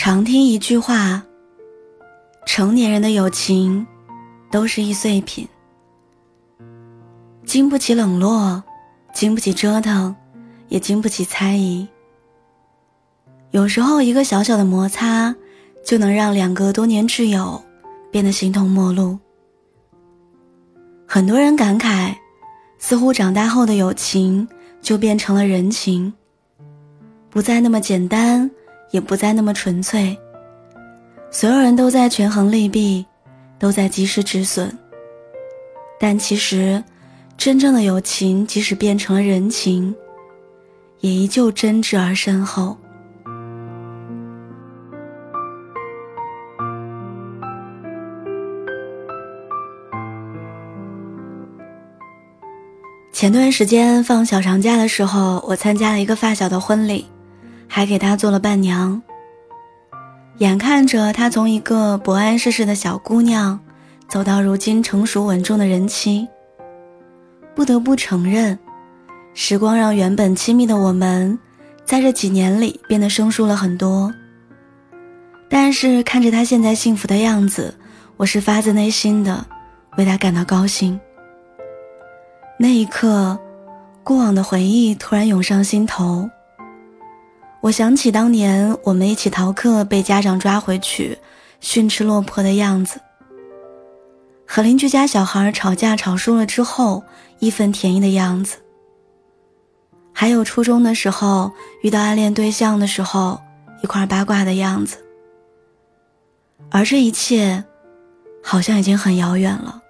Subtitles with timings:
[0.00, 1.20] 常听一句话：
[2.46, 3.84] 成年人的友情
[4.48, 5.44] 都是易碎品，
[7.44, 8.62] 经不起冷落，
[9.12, 10.14] 经不起折腾，
[10.68, 11.84] 也经不起猜疑。
[13.50, 15.34] 有时候，一个小小的摩擦，
[15.84, 17.60] 就能让两个多年挚友
[18.12, 19.18] 变得形同陌路。
[21.08, 22.14] 很多人感慨，
[22.78, 24.46] 似乎长大后的友情
[24.80, 26.12] 就变成了人情，
[27.30, 28.48] 不再那么简单。
[28.90, 30.16] 也不再那么纯粹。
[31.30, 33.04] 所有人都在权衡利弊，
[33.58, 34.76] 都在及时止损。
[36.00, 36.82] 但其实，
[37.36, 39.94] 真正的友情，即使变成了人情，
[41.00, 42.76] 也依旧真挚而深厚。
[53.12, 57.04] 前段时间放小长假的时候，我参加了一个发小的婚礼。
[57.68, 59.00] 还给她做了伴娘。
[60.38, 63.58] 眼看着她从一个不谙世事的小姑娘，
[64.08, 66.26] 走到如今成熟稳重的人妻，
[67.54, 68.58] 不得不承认，
[69.34, 71.38] 时光让原本亲密的我们，
[71.84, 74.12] 在这几年里变得生疏了很多。
[75.50, 77.74] 但是看着她现在幸福的样子，
[78.16, 79.44] 我是发自内心的
[79.96, 80.98] 为她感到高兴。
[82.58, 83.38] 那一刻，
[84.04, 86.28] 过往的回忆突然涌上心头。
[87.60, 91.18] 我想起当年我们一起逃课被家长抓回去，
[91.60, 92.98] 训斥落魄的样子；
[94.46, 97.02] 和邻居家小孩吵架吵输了之后
[97.40, 98.58] 义愤填膺的样子；
[100.12, 101.50] 还有初中的时候
[101.82, 103.40] 遇到暗恋对象的时候
[103.82, 104.96] 一块八卦的样子。
[106.70, 107.64] 而这一切，
[108.40, 109.82] 好像已经很遥远了，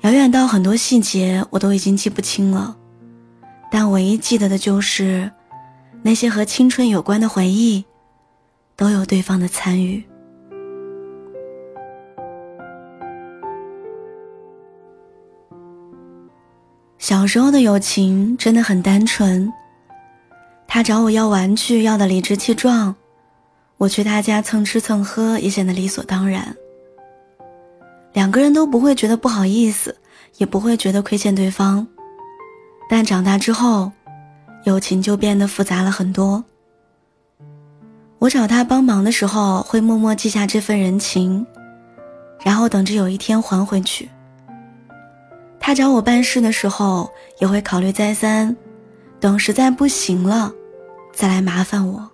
[0.00, 2.76] 遥远到很多细节我都已经记不清了，
[3.70, 5.30] 但唯一记得的就是。
[6.02, 7.84] 那些和青春有关的回忆，
[8.76, 10.02] 都有对方的参与。
[16.98, 19.52] 小时候的友情真的很单纯。
[20.66, 22.94] 他找我要玩具，要的理直气壮；
[23.76, 26.54] 我去他家蹭吃蹭喝，也显得理所当然。
[28.12, 29.96] 两个人都不会觉得不好意思，
[30.36, 31.86] 也不会觉得亏欠对方。
[32.88, 33.90] 但长大之后，
[34.64, 36.44] 友情就变得复杂了很多。
[38.18, 41.46] 我找他帮忙的时候，会默默记下这份人情，
[42.44, 44.08] 然后等着有一天还回去。
[45.58, 48.54] 他找我办事的时候，也会考虑再三，
[49.18, 50.52] 等实在不行了，
[51.12, 52.10] 再来麻烦我。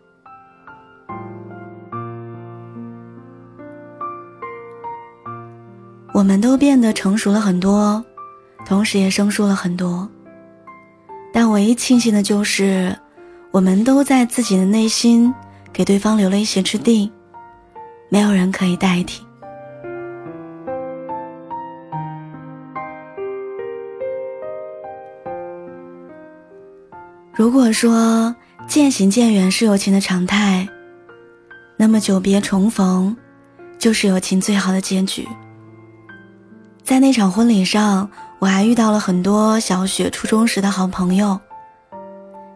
[6.15, 8.03] 我们都变得成熟了很多，
[8.65, 10.09] 同时也生疏了很多。
[11.39, 12.97] 但唯一庆幸的就是，
[13.51, 15.35] 我们都在自己的内心
[15.71, 17.13] 给对方留了一席之地，
[18.09, 19.23] 没有人可以代替。
[27.35, 28.35] 如果说
[28.67, 30.67] 渐行渐远是友情的常态，
[31.77, 33.15] 那么久别重逢，
[33.79, 35.29] 就是友情最好的结局。
[36.83, 38.11] 在那场婚礼上。
[38.39, 41.39] 我还遇到了很多小学、初中时的好朋友，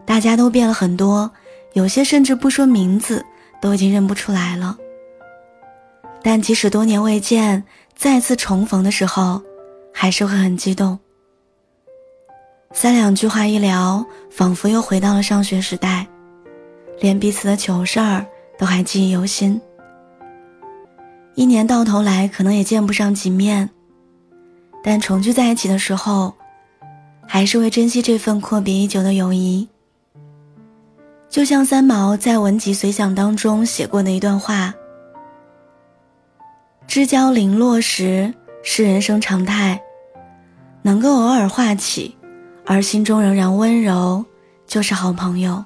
[0.05, 1.29] 大家都变了很多，
[1.73, 3.25] 有些甚至不说名字
[3.59, 4.77] 都已经认不出来了。
[6.21, 7.63] 但即使多年未见，
[7.95, 9.41] 再次重逢的时候，
[9.91, 10.99] 还是会很激动。
[12.73, 16.07] 三两句话一聊，仿佛又回到了上学时代，
[16.99, 18.23] 连彼此的糗事儿
[18.57, 19.59] 都还记忆犹新。
[21.33, 23.67] 一年到头来，可能也见不上几面。
[24.83, 26.33] 但重聚在一起的时候，
[27.27, 29.67] 还是会珍惜这份阔别已久的友谊。
[31.29, 34.73] 就像三毛在《文集随想》当中写过的一段话
[36.87, 38.33] ：“知交零落时
[38.63, 39.81] 是人生常态，
[40.81, 42.17] 能够偶尔话起，
[42.65, 44.25] 而心中仍然温柔，
[44.67, 45.63] 就是好朋友。”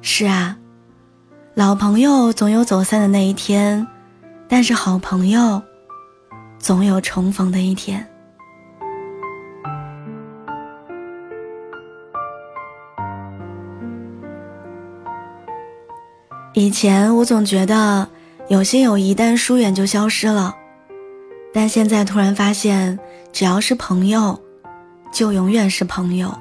[0.00, 0.56] 是啊，
[1.54, 3.84] 老朋友总有走散的那一天，
[4.46, 5.60] 但是好朋友。
[6.64, 8.02] 总有重逢的一天。
[16.54, 18.08] 以前我总觉得
[18.48, 20.56] 有些友谊一旦疏远就消失了，
[21.52, 22.98] 但现在突然发现，
[23.30, 24.40] 只要是朋友，
[25.12, 26.34] 就永远是朋友。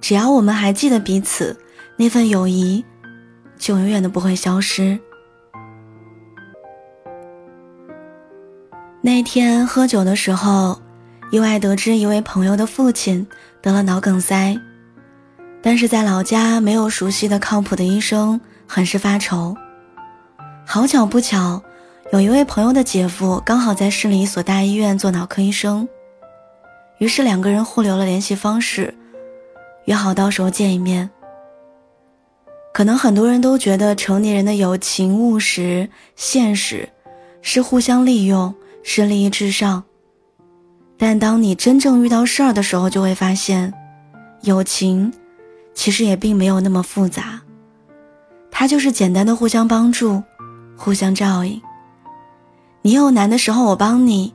[0.00, 1.54] 只要我们还记得彼此，
[1.94, 2.82] 那份友谊
[3.58, 4.98] 就永远都不会消失。
[9.20, 10.80] 那天喝酒的时候，
[11.30, 13.26] 意外得知一位朋友的父亲
[13.60, 14.58] 得了脑梗塞，
[15.60, 19.54] 但是在老家没有熟悉的靠谱的医生很是发愁。
[20.64, 21.62] 好巧不巧，
[22.12, 25.86] 有一位朋友的姐夫刚好在市里一所大医院做脑科医生，
[26.96, 28.94] 于是两个人互留了联系方式，
[29.84, 31.10] 约好到时候见一面。
[32.72, 36.88] 可能很多人都觉得成年人的友情务实、现实，
[37.42, 39.82] 是互相利用，是利益至上。
[40.96, 43.72] 但当你真正遇到事儿的时候，就会发现，
[44.42, 45.12] 友情
[45.74, 47.40] 其实也并没有那么复杂，
[48.50, 50.22] 它就是简单的互相帮助。
[50.76, 51.60] 互相照应。
[52.80, 54.32] 你有难的时候我帮你，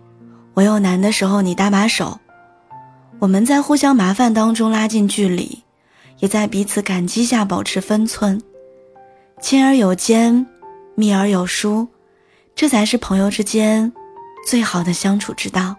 [0.53, 2.19] 我有难的时候你搭把手。
[3.17, 5.63] 我们在互相麻烦当中拉近距离，
[6.19, 8.39] 也在彼此感激下保持分寸。
[9.41, 10.45] 亲而有间，
[10.93, 11.87] 密而有疏，
[12.53, 13.91] 这才是朋友之间
[14.45, 15.75] 最好的相处之道。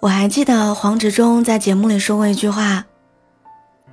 [0.00, 2.84] 我还记得黄执中在节目里说过一句话。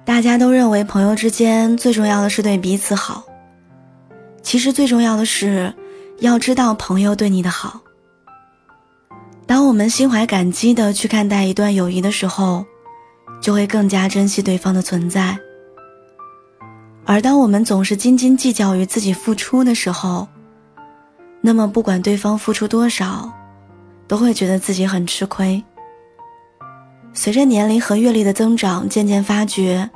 [0.04, 3.24] 大家都认为朋友之间最重要的是对彼此好，
[4.44, 5.74] 其实最重要的是
[6.20, 7.82] 要知道朋友对你的好。
[9.48, 12.64] 当我们心怀感激的去看待一段友谊的时候，
[13.42, 15.36] 就会更加珍惜对方的存在。
[17.06, 20.28] 而当我们总是斤斤计较于自己付出的时候，
[21.40, 23.32] 那么不管对方付出多少，
[24.08, 25.64] 都会觉得自己很吃亏。
[27.14, 29.90] 随着年龄和阅历的增长，渐渐发觉，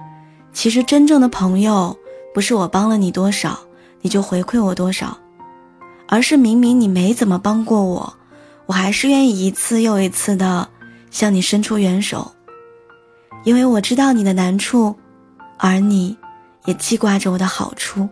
[0.54, 1.98] 其实真正的朋友
[2.34, 3.60] 不是我帮了你多少，
[4.02, 5.18] 你就回馈我多少，
[6.08, 8.14] 而是明明你没怎么帮过我，
[8.68, 10.70] 我还是愿意一次又一次的
[11.10, 12.32] 向你伸出援手，
[13.44, 14.96] 因为我知道你的难处，
[15.58, 16.16] 而你
[16.70, 18.08] 也记挂着我的好处。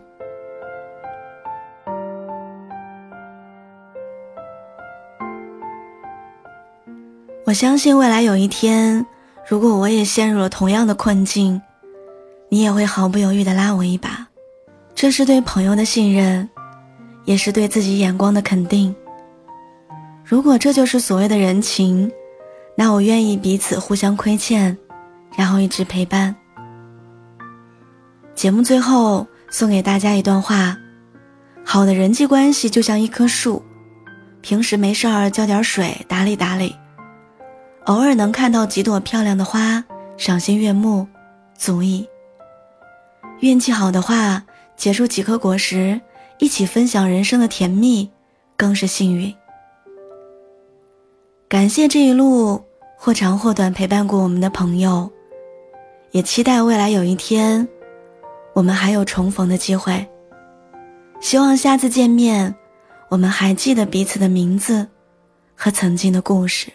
[7.46, 9.06] 我相信未来有一天，
[9.46, 11.62] 如果我也陷入了同样的困境，
[12.48, 14.26] 你也会毫不犹豫的拉我一把。
[14.92, 16.48] 这是对朋友的信任，
[17.24, 18.92] 也是对自己眼光的肯定。
[20.24, 22.10] 如果这就是所谓的人情，
[22.74, 24.76] 那我愿意彼此互相亏欠，
[25.36, 26.34] 然后一直陪伴。
[28.38, 30.78] 节目最后送给大家一段话：
[31.64, 33.60] 好的人际关系就像一棵树，
[34.42, 36.72] 平时没事儿浇点水，打理打理。
[37.86, 39.84] 偶尔能看到几朵漂亮的花，
[40.16, 41.04] 赏心悦目，
[41.56, 42.08] 足矣。
[43.40, 44.44] 运气好的话，
[44.76, 46.00] 结出几颗果实，
[46.38, 48.08] 一起分享人生的甜蜜，
[48.56, 49.34] 更是幸运。
[51.48, 52.64] 感谢这一路
[52.96, 55.10] 或长或短陪伴过我们的朋友，
[56.12, 57.66] 也期待未来有一天，
[58.58, 60.04] 我们还有重逢的机会。
[61.20, 62.52] 希望下次见面，
[63.08, 64.84] 我们还记得彼此的名字
[65.54, 66.72] 和曾经的故事。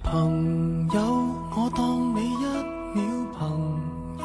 [0.00, 1.00] 朋友，
[1.56, 2.44] 我当你一
[2.92, 3.04] 秒
[3.38, 3.80] 朋
[4.18, 4.24] 友；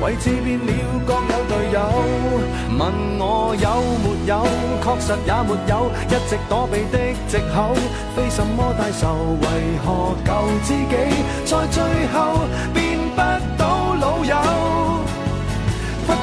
[0.00, 0.72] 位置变了，
[1.06, 1.80] 各有队友。
[2.78, 4.44] 问我有没有，
[4.82, 7.74] 确实也没有，一直躲避的藉口，
[8.14, 9.46] 非什么大仇，为
[9.84, 10.30] 何旧
[10.62, 10.94] 知己
[11.44, 12.14] 在最后
[12.74, 13.18] 变不
[13.56, 14.55] 到老友？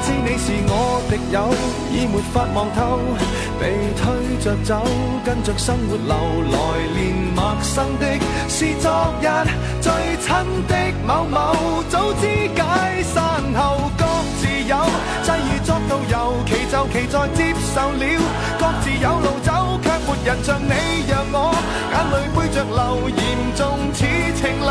[0.04, 1.48] 知你是我敌友，
[1.90, 3.00] 已没法望透，
[3.58, 4.84] 被推着走，
[5.24, 6.14] 跟着生活流，
[6.52, 6.58] 来
[6.92, 8.20] 年陌生的
[8.50, 8.92] 是昨
[9.22, 9.28] 日
[9.80, 10.28] 最亲
[10.68, 10.76] 的
[11.08, 11.56] 某某，
[11.90, 14.04] 早知解散后各
[14.42, 14.76] 自有，
[15.24, 18.04] 际遇作到尤其就其在接受了，
[18.60, 21.56] 各自有路走，却没人像你让我
[21.94, 23.24] 眼泪背着流，严
[23.56, 24.04] 重似
[24.36, 24.68] 情侣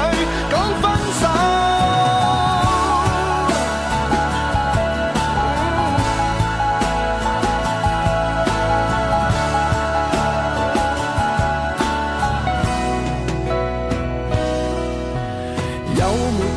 [0.51, 1.72] 讲分手。